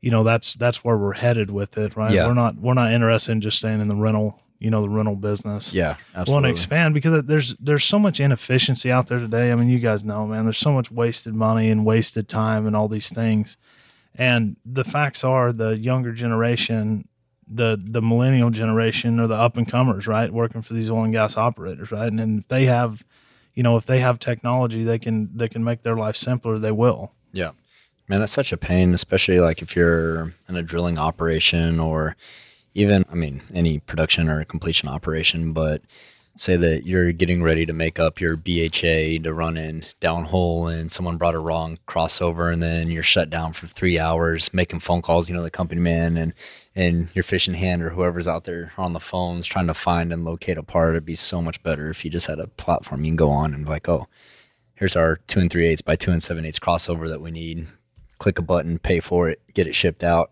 [0.00, 2.26] you know that's that's where we're headed with it right Yeah.
[2.26, 5.16] we're not we're not interested in just staying in the rental you know the rental
[5.16, 6.32] business Yeah, absolutely.
[6.34, 9.50] want to expand because there's there's so much inefficiency out there today.
[9.50, 10.44] I mean, you guys know, man.
[10.44, 13.56] There's so much wasted money and wasted time and all these things.
[14.14, 17.08] And the facts are, the younger generation,
[17.48, 20.32] the the millennial generation, are the up and comers, right?
[20.32, 22.06] Working for these oil and gas operators, right?
[22.08, 23.02] And then if they have,
[23.54, 26.58] you know, if they have technology, they can they can make their life simpler.
[26.58, 27.12] They will.
[27.32, 27.52] Yeah.
[28.08, 32.16] Man, that's such a pain, especially like if you're in a drilling operation or
[32.74, 35.82] even, I mean, any production or completion operation, but
[36.36, 40.90] say that you're getting ready to make up your BHA to run in downhole and
[40.90, 45.02] someone brought a wrong crossover and then you're shut down for three hours making phone
[45.02, 46.32] calls, you know, the company man and,
[46.74, 50.24] and your fishing hand or whoever's out there on the phones trying to find and
[50.24, 50.94] locate a part.
[50.94, 53.52] It'd be so much better if you just had a platform you can go on
[53.52, 54.06] and be like, oh,
[54.74, 57.66] here's our two and three eighths by two and seven eighths crossover that we need.
[58.18, 60.30] Click a button, pay for it, get it shipped out,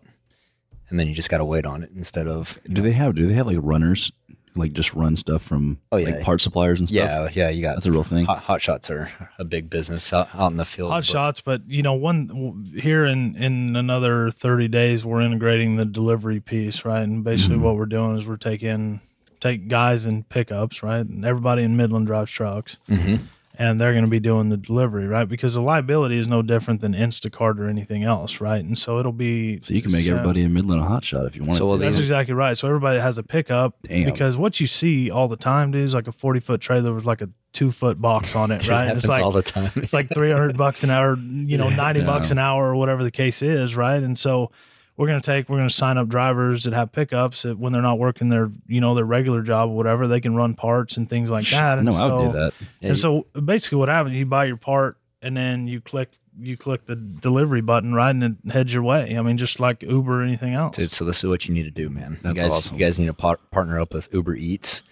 [0.89, 3.27] and then you just got to wait on it instead of Do they have do
[3.27, 4.11] they have like runners
[4.55, 6.09] like just run stuff from Oh, yeah.
[6.15, 7.35] like part suppliers and stuff?
[7.35, 7.49] yeah, yeah.
[7.49, 8.25] You got That's a real thing.
[8.25, 10.91] Hot, hot shots are a big business out, out in the field.
[10.91, 15.75] hot but- shots but you know one here in in another 30 days we're integrating
[15.77, 17.63] the delivery piece right and basically Mm-hmm.
[17.65, 18.99] what we're doing is we're taking
[19.39, 23.19] take guys in pickups right and everybody in midland drives trucks Mhm.
[23.61, 26.79] And they're going to be doing the delivery right because the liability is no different
[26.81, 30.13] than instacart or anything else right and so it'll be So you can make so-
[30.15, 31.77] everybody in Midland a hot shot if you want So to.
[31.77, 32.57] that's exactly right.
[32.57, 34.05] So everybody has a pickup Damn.
[34.05, 37.05] because what you see all the time, dude, is like a forty foot trailer with
[37.05, 38.79] like a two foot box on it, It right?
[38.79, 39.71] And happens it's like all the time.
[39.75, 43.11] it's like 300 bucks an hour, you know, 90 bucks an hour or whatever the
[43.11, 44.01] case is, right?
[44.01, 44.51] And so
[44.99, 47.71] we're going to take, we're going to sign up drivers that have pickups that when
[47.71, 50.97] they're not working their, you know, their regular job or whatever, they can run parts
[50.97, 51.77] and things like that.
[51.77, 52.53] And no, I would do so- that.
[52.81, 56.85] And so basically what happens, you buy your part and then you click, you click
[56.85, 58.09] the delivery button, right?
[58.09, 59.17] And it heads your way.
[59.17, 60.75] I mean, just like Uber or anything else.
[60.75, 62.19] Dude, so this is what you need to do, man.
[62.21, 62.77] That's you guys, awesome.
[62.77, 64.83] you guys need to par- partner up with Uber Eats.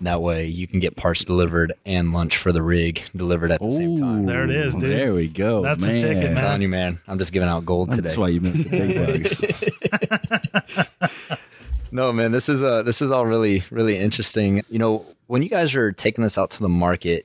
[0.00, 3.72] That way, you can get parts delivered and lunch for the rig delivered at the
[3.72, 4.26] same time.
[4.26, 4.84] There it is, dude.
[4.84, 5.62] There we go.
[5.62, 6.00] That's the man.
[6.00, 7.00] ticket, I'm telling you, man.
[7.08, 8.08] I'm just giving out gold That's today.
[8.08, 8.94] That's why you missed the big
[11.00, 11.10] bugs.
[11.90, 14.62] No, man, this is uh this is all really really interesting.
[14.68, 17.24] You know, when you guys are taking this out to the market,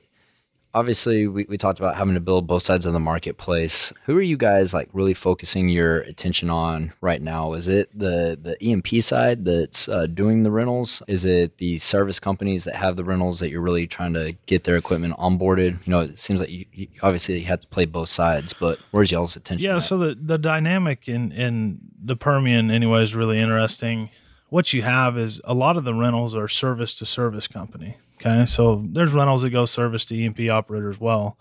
[0.74, 3.92] obviously we, we talked about having to build both sides of the marketplace.
[4.06, 7.52] Who are you guys like really focusing your attention on right now?
[7.52, 11.02] Is it the the E&P side that's uh, doing the rentals?
[11.06, 14.64] Is it the service companies that have the rentals that you're really trying to get
[14.64, 15.86] their equipment onboarded?
[15.86, 18.78] You know, it seems like you, you obviously you have to play both sides, but
[18.90, 19.64] where's y'all's attention?
[19.64, 19.82] Yeah, at?
[19.82, 24.10] so the the dynamic in in the Permian anyway is really interesting.
[24.50, 27.96] What you have is a lot of the rentals are service to service company.
[28.24, 31.36] Okay, so there's rentals that go service to E&P operator as well,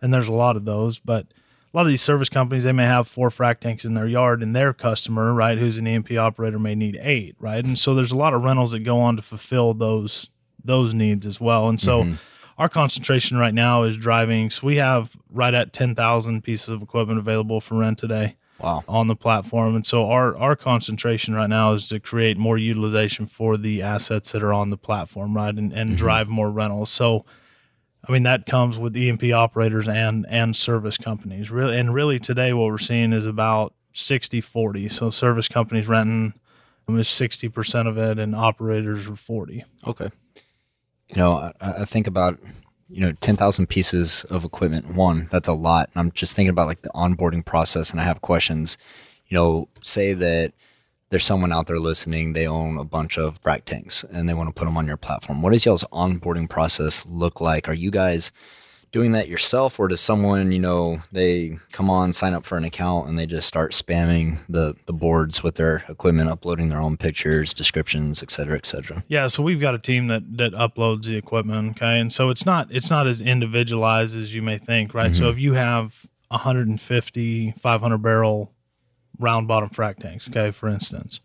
[0.00, 0.98] and there's a lot of those.
[0.98, 1.26] But
[1.72, 4.42] a lot of these service companies they may have four frac tanks in their yard,
[4.42, 7.64] and their customer, right, who's an E&P operator, may need eight, right?
[7.64, 10.30] And so there's a lot of rentals that go on to fulfill those
[10.64, 11.68] those needs as well.
[11.68, 12.14] And so mm-hmm.
[12.56, 14.48] our concentration right now is driving.
[14.48, 18.84] So we have right at ten thousand pieces of equipment available for rent today wow.
[18.88, 19.74] on the platform.
[19.74, 24.32] And so our our concentration right now is to create more utilization for the assets
[24.32, 25.54] that are on the platform, right?
[25.54, 25.96] And and mm-hmm.
[25.96, 26.90] drive more rentals.
[26.90, 27.24] So
[28.06, 31.50] I mean that comes with E&P operators and and service companies.
[31.50, 34.90] Really and really today what we're seeing is about 60-40.
[34.90, 36.34] So service companies renting
[36.88, 39.64] is 60% of it and operators are 40.
[39.86, 40.10] Okay.
[41.08, 42.38] You know, I, I think about
[42.92, 44.94] you know ten thousand pieces of equipment.
[44.94, 45.90] One, that's a lot.
[45.94, 48.76] And I'm just thinking about like the onboarding process, and I have questions.
[49.26, 50.52] You know, say that
[51.08, 52.32] there's someone out there listening.
[52.32, 54.96] They own a bunch of frac tanks, and they want to put them on your
[54.96, 55.42] platform.
[55.42, 57.68] What does y'all's onboarding process look like?
[57.68, 58.30] Are you guys
[58.92, 62.64] doing that yourself or does someone you know they come on sign up for an
[62.64, 66.96] account and they just start spamming the the boards with their equipment uploading their own
[66.96, 71.04] pictures descriptions et cetera et cetera Yeah, so we've got a team that that uploads
[71.04, 71.98] the equipment, okay?
[71.98, 75.14] And so it's not it's not as individualized as you may think, right?
[75.14, 75.30] So mm-hmm.
[75.30, 78.52] if you have 150 500 barrel
[79.18, 81.20] round bottom frac tanks, okay, for instance,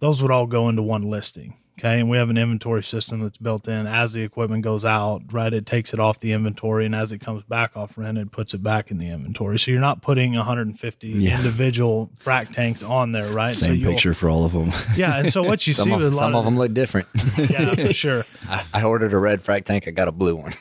[0.00, 2.00] those would all go into one listing, okay?
[2.00, 5.52] And we have an inventory system that's built in as the equipment goes out, right?
[5.52, 8.54] It takes it off the inventory and as it comes back off rent, it puts
[8.54, 9.58] it back in the inventory.
[9.58, 11.36] So you're not putting 150 Yeah.
[11.38, 13.54] individual frac tanks on there, right?
[13.54, 14.72] Same you'll- picture for all of them.
[14.96, 16.72] Yeah, and so what you some, see of, with a lot some of them look
[16.74, 17.08] different
[17.38, 18.24] yeah, for sure.
[18.48, 19.86] I, I ordered a red frac tank.
[19.88, 20.52] I got a blue one.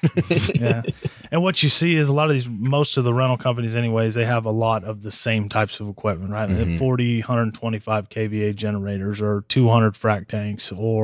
[0.55, 0.81] yeah.
[1.33, 4.15] And what you see is a lot of these, most of the rental companies, anyways,
[4.15, 6.49] they have a lot of the same types of equipment, right?
[6.49, 6.77] Mhm.
[6.77, 11.00] 40, 125 kVA generators or 200 frac tanks or,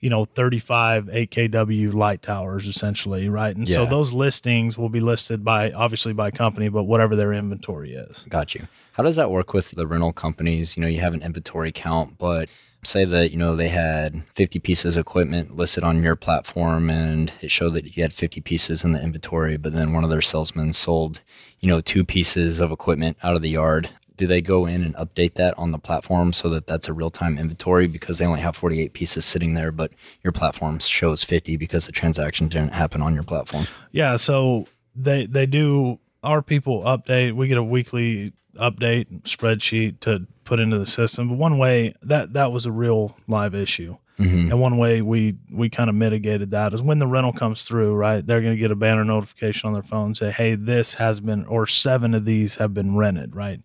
[0.00, 3.56] you know, 35 8kW light towers, essentially, right?
[3.56, 7.94] And so those listings will be listed by, obviously by company, but whatever their inventory
[7.94, 8.26] is.
[8.28, 8.68] Got you.
[8.92, 10.76] How does that work with the rental companies?
[10.76, 12.50] You know, you have an inventory count, but
[12.86, 17.32] say that, you know, they had 50 pieces of equipment listed on your platform and
[17.40, 20.20] it showed that you had 50 pieces in the inventory, but then one of their
[20.20, 21.22] salesmen sold,
[21.60, 23.88] you know, two pieces of equipment out of the yard.
[24.16, 27.10] Do they go in and update that on the platform so that that's a real
[27.10, 29.90] time inventory because they only have 48 pieces sitting there, but
[30.22, 33.66] your platform shows 50 because the transaction didn't happen on your platform?
[33.90, 37.34] Yeah, so they they do our people update.
[37.34, 41.28] We get a weekly update spreadsheet to put into the system.
[41.28, 43.96] But one way that that was a real live issue.
[44.18, 44.52] Mm-hmm.
[44.52, 47.94] And one way we we kind of mitigated that is when the rental comes through,
[47.94, 48.24] right?
[48.24, 51.44] They're going to get a banner notification on their phone say, "Hey, this has been
[51.46, 53.60] or 7 of these have been rented," right?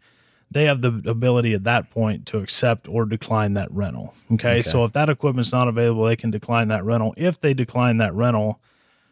[0.52, 4.16] They have the ability at that point to accept or decline that rental.
[4.32, 4.60] Okay?
[4.60, 4.62] Okay.
[4.62, 7.14] So if that equipment's not available, they can decline that rental.
[7.18, 8.60] If they decline that rental,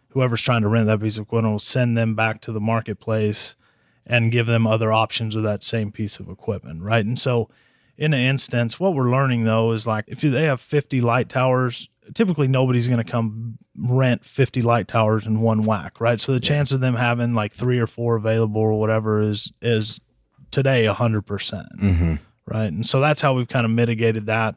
[0.10, 3.56] whoever's trying to rent that piece of equipment will send them back to the marketplace
[4.06, 7.06] and give them other options of that same piece of equipment, right?
[7.06, 7.50] And so,
[7.98, 11.90] in an instance, what we're learning though is like if they have 50 light towers,
[12.14, 16.20] typically nobody's going to come rent 50 light towers in one whack, right?
[16.20, 20.00] So the chance of them having like three or four available or whatever is is
[20.52, 21.24] today 100%,
[21.80, 22.16] Mm-hmm.
[22.46, 22.66] right?
[22.72, 24.56] And so that's how we've kind of mitigated that.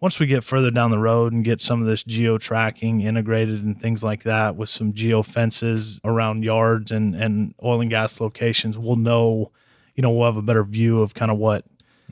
[0.00, 3.62] Once we get further down the road and get some of this geo tracking integrated
[3.62, 8.18] and things like that with some geo fences around yards and, and oil and gas
[8.18, 9.50] locations, we'll know,
[9.94, 11.64] you know, we'll have a better view of kind of what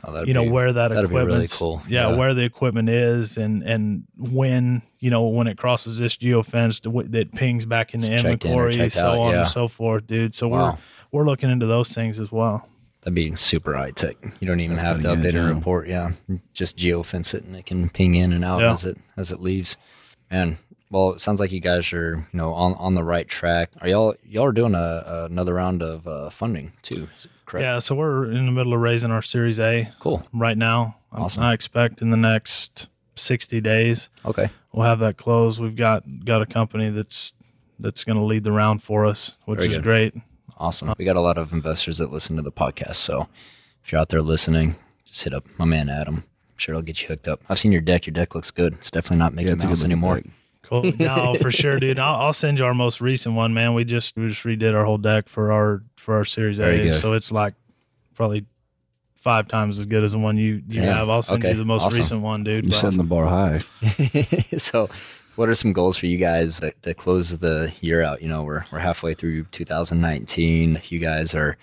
[0.04, 1.82] Oh, you know be- where that equipment really cool.
[1.88, 2.16] yeah, Yeah.
[2.16, 6.78] where the equipment is and and when you know when it crosses this geo fence
[6.80, 9.40] to, that pings back into It's checked in or inventory checked so out, on yeah.
[9.40, 10.78] and so forth dude so Wow.
[11.10, 12.68] we're we're looking into those things as well
[13.08, 14.16] That'd be super high tech.
[14.38, 15.48] You don't even That's have to update a yeah.
[15.48, 15.88] report.
[15.88, 16.12] Yeah,
[16.52, 18.74] just geofence it and it can ping in and out Yeah.
[18.74, 19.78] as it as it leaves.
[20.30, 20.58] And
[20.90, 23.70] well, it sounds like you guys are you know on on the right track.
[23.80, 27.08] Are y'all y'all are doing a, another round of uh, funding too?
[27.46, 27.62] Correct?
[27.64, 30.22] yeah so we're in the middle of raising our series a Cool.
[30.34, 31.44] right now I- Awesome.
[31.44, 34.50] i expect in the next 60 days Okay.
[34.70, 37.32] we'll have that closed we've got got a company that's
[37.78, 39.82] that's going to lead the round for us which Very is good.
[39.82, 40.14] great
[40.58, 40.92] Awesome.
[40.98, 42.96] We got a lot of investors that listen to the podcast.
[42.96, 43.28] So
[43.84, 46.16] if you're out there listening, just hit up my man Adam.
[46.16, 46.24] I'm
[46.58, 47.40] sure he'll get you hooked up.
[47.48, 48.06] I've seen your deck.
[48.06, 48.74] Your deck looks good.
[48.74, 50.16] It's definitely not making Yeah, it's good Mouse anymore.
[50.16, 50.24] deck.
[50.62, 50.92] Cool.
[50.98, 51.98] No, for sure, dude.
[51.98, 53.72] I'll, I'll send you our most recent one, man.
[53.74, 56.82] We just we just redid our whole deck for our for our series Very A,
[56.92, 57.00] good.
[57.00, 57.54] so it's like
[58.16, 58.44] probably
[59.16, 60.96] five times as good as the one you you Yeah.
[60.98, 61.08] have.
[61.08, 61.52] I'll send Okay.
[61.52, 61.98] you the most Awesome.
[62.00, 62.64] recent one, dude.
[62.64, 63.62] You're but- setting the bar high.
[64.58, 64.90] so
[65.38, 68.42] what are some goals for you guys that, that close the year out you know
[68.42, 71.56] we're, we're halfway through 2019 you guys are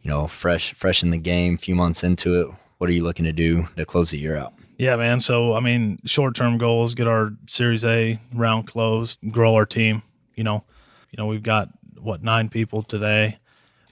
[0.00, 3.26] you know fresh fresh in the game few months into it what are you looking
[3.26, 5.20] to do to close the year out Yeah, man.
[5.20, 10.00] So I mean, short term goals: get our Series A round closed, grow our team.
[10.36, 10.64] You know,
[11.10, 13.36] you know we've got what nine people today.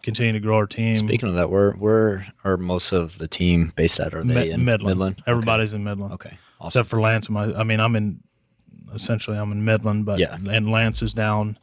[0.03, 0.97] Continue to grow our team.
[0.97, 4.51] speaking of that where where are most of the team based at are they Mi-
[4.53, 4.87] in Midland.
[4.87, 6.15] midland Everybody's in Midland.
[6.15, 6.39] okay, okay.
[6.59, 7.29] awesome except for Lance.
[7.29, 8.21] and I mean, I'm in
[8.95, 10.35] essentially I'm in Midland, but Yeah.
[10.35, 11.59] and Lance is down.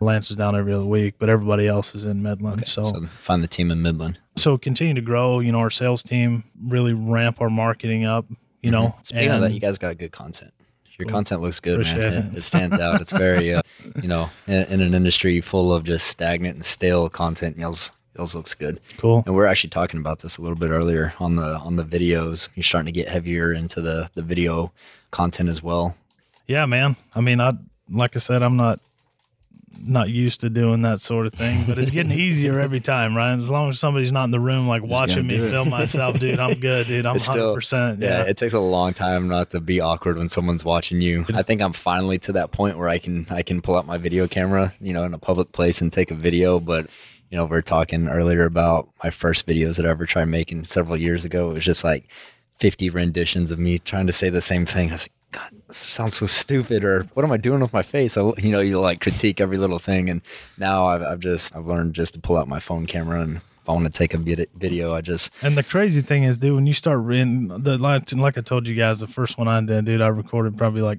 [0.00, 2.60] Lance is down every other week, but everybody else is in Midland.
[2.62, 5.38] Okay, so, so find the team in midland so continue to grow.
[5.40, 8.26] You know, our sales team really ramp our marketing up.
[8.62, 9.02] You know, Mm-hmm.
[9.04, 10.52] speaking of that you guys got good content
[10.98, 11.12] your Cool.
[11.14, 12.38] content looks good man Appreciate it, it.
[12.38, 13.62] it stands out it's very uh,
[14.02, 18.34] you know in, in an industry full of just stagnant and stale content y'all's y'all's
[18.34, 19.22] looks good cool.
[19.26, 22.48] And we're actually talking about this a little bit earlier on the on the videos.
[22.54, 24.72] You're starting to get heavier into the the video
[25.10, 25.96] content as well.
[26.46, 26.96] Yeah, man.
[27.14, 27.52] I mean, I
[27.90, 28.80] like I said, I'm not
[29.84, 33.36] not used to doing that sort of thing, but it's getting easier every time, right?
[33.38, 36.54] As long as somebody's not in the room, like watching me film myself, dude, I'm
[36.60, 37.06] good, dude.
[37.06, 37.40] I'm It's 100.
[37.42, 40.64] still- percent Yeah, Yeah, it takes a long time not to be awkward when someone's
[40.64, 41.24] watching you.
[41.34, 43.98] I think I'm finally to that point where I can I can pull out my
[43.98, 46.60] video camera, you know, in a public place and take a video.
[46.60, 46.86] But
[47.30, 50.66] you know, we are talking earlier about my first videos that I ever tried making
[50.66, 51.50] several years ago.
[51.50, 52.08] It was just like
[52.58, 54.90] 50 renditions of me trying to say the same thing.
[54.90, 56.84] I was like, God, this sounds so stupid.
[56.84, 58.16] Or what am I doing with my face?
[58.16, 60.08] I, you know, you like critique every little thing.
[60.08, 60.20] And
[60.58, 63.68] now I've, I've just I've learned just to pull out my phone camera and if
[63.68, 66.66] I want to take a video, I just And the crazy thing is, dude, when
[66.66, 69.84] you start reading the like, like I told you guys, the first one I did,
[69.84, 70.98] dude, I recorded probably like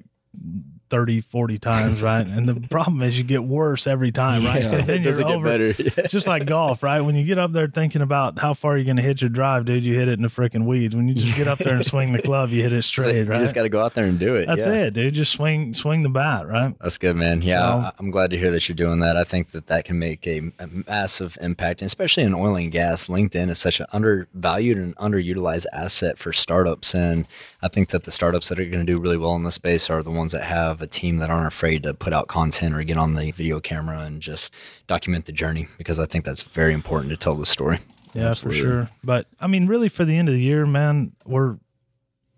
[0.94, 2.24] 30, 40 times, right?
[2.24, 4.62] And the problem is you get worse every time, right?
[4.86, 5.74] then it doesn't get over- better.
[6.04, 7.00] It's just like golf, right?
[7.00, 9.64] When you get up there thinking about how far you're going to hit your drive,
[9.64, 10.94] dude, you hit it in the freaking weeds.
[10.94, 13.24] When you just get up there and swing the club, you hit it straight, you
[13.24, 13.38] right?
[13.38, 14.46] You just got to go out there and do it.
[14.46, 14.84] That's yeah.
[14.84, 15.14] it, dude.
[15.14, 16.78] Just swing, swing the bat, right?
[16.78, 17.42] That's good, man.
[17.42, 19.16] Yeah, So- I'm glad to hear that you're doing that.
[19.16, 22.70] I think that that can make a, a massive impact, and especially in oil and
[22.70, 23.08] gas.
[23.08, 27.26] LinkedIn is such an undervalued and underutilized asset for startups, and
[27.60, 29.90] I think that the startups that are going to do really well in this space
[29.90, 32.84] are the ones that have a team that aren't afraid to put out content or
[32.84, 34.54] get on the video camera and just
[34.86, 37.80] document the journey because I think that's very important to tell the story.
[38.14, 38.60] Yeah, Absolutely.
[38.60, 38.90] for sure.
[39.02, 41.56] But I mean, really, for the end of the year, man, we're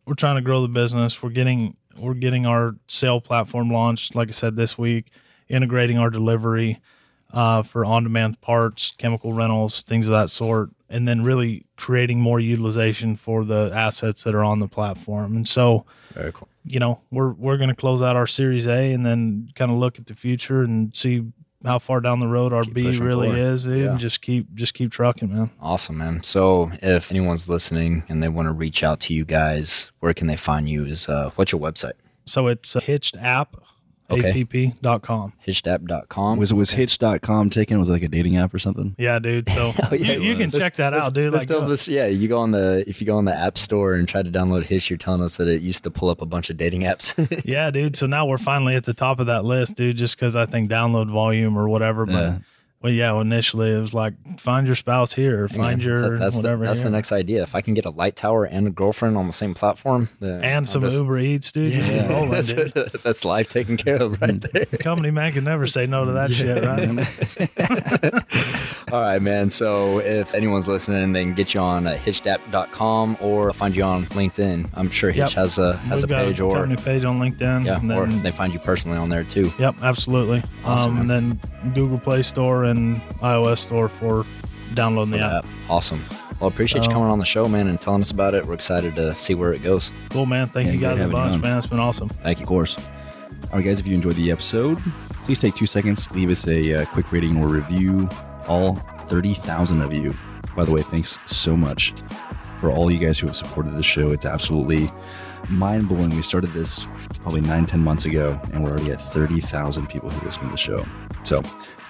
[0.07, 1.23] we're trying to grow the business.
[1.23, 4.15] We're getting we're getting our sale platform launched.
[4.15, 5.11] Like I said, this week,
[5.49, 6.81] integrating our delivery
[7.33, 12.39] uh, for on-demand parts, chemical rentals, things of that sort, and then really creating more
[12.41, 15.35] utilization for the assets that are on the platform.
[15.37, 15.85] And so,
[16.15, 16.49] Very cool.
[16.65, 19.79] you know, we're we're going to close out our Series A and then kind of
[19.79, 21.23] look at the future and see
[21.65, 23.39] how far down the road our Keep B really forward.
[23.39, 23.79] is, dude.
[23.85, 23.91] Yeah.
[23.91, 25.51] And just keep just keep trucking, man.
[25.61, 26.23] Awesome, man.
[26.23, 30.29] So, if anyone's listening and they want to reach out to you guys, where can
[30.29, 30.85] they find you?
[30.85, 31.95] Is uh, what's your website?
[32.27, 33.57] So it's uh, hitched app,
[34.09, 34.43] Okay.
[34.43, 35.33] app.com.
[35.47, 36.39] Hitchedapp.com.
[36.39, 37.79] Was was Hitch.com taken?
[37.79, 38.95] Was it like a dating app or something?
[38.99, 39.49] Yeah, dude.
[39.51, 40.61] So Oh, yeah, you, you it can was.
[40.61, 41.33] check that Let's- out, dude.
[41.33, 43.35] let's Like, tell uh, this, yeah, you go on the if you go on the
[43.35, 46.09] App Store and try to download Hitch, you're telling us that it used to pull
[46.09, 47.15] up a bunch of dating apps.
[47.45, 47.97] yeah, dude.
[47.97, 50.71] So now we're finally at the top of that list, dude, just because I think
[50.71, 52.07] download volume or whatever.
[52.07, 52.39] But, Yeah.
[52.87, 56.19] Well, yeah, initially it was like, find your spouse here, or find man, your that-
[56.21, 56.91] that's whatever the, that's here.
[56.91, 57.43] the next idea.
[57.43, 60.45] If I can get a light tower and a girlfriend on the same platform, then
[60.45, 61.73] and some just- Uber Eats, dude.
[61.73, 61.85] Yeah.
[61.87, 62.73] Yeah, Rolling, that's, dude.
[63.03, 64.67] that's life taken care of right there.
[64.67, 66.87] Company man can never say no to that shit, right?
[68.93, 69.51] All right, man.
[69.51, 71.99] So if anyone's listening, they can get you on uh,
[73.21, 74.71] or find you on LinkedIn.
[74.75, 75.31] I'm sure Hitch Yep.
[75.33, 77.65] has a has We've a page or company page on LinkedIn.
[77.67, 79.51] yeah, and or they find you personally on there too.
[79.59, 80.43] Yep, absolutely.
[80.65, 81.41] Awesome, um, and then
[81.75, 84.25] Google Play Store and iOS Store for
[84.75, 85.43] downloading for the app.
[85.45, 85.51] that.
[85.71, 86.05] Awesome.
[86.41, 88.47] Well, appreciate you coming on the show, man, and telling us about it.
[88.47, 89.91] We're excited to see where it goes.
[90.11, 90.47] Cool, man.
[90.47, 91.57] Thank Yeah, you guys a having bunch, man.
[91.59, 92.09] It's been awesome.
[92.11, 92.43] Thank you.
[92.43, 92.77] Of course.
[93.45, 94.79] All right, guys, if you enjoyed the episode,
[95.25, 98.09] please take two seconds, leave us a uh, quick rating or review.
[98.49, 98.75] All
[99.07, 100.15] 30,000 of you.
[100.55, 101.95] By the way, thanks so much
[102.61, 104.11] for all you guys who have supported the show.
[104.11, 104.91] It's absolutely
[105.49, 106.11] mind blowing.
[106.11, 106.87] We started this
[107.23, 110.57] probably nine, 10 months ago, and we're already at 30,000 people who listen to the
[110.57, 110.85] show.
[111.25, 111.43] So